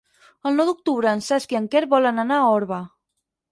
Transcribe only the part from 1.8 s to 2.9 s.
volen anar a Orba.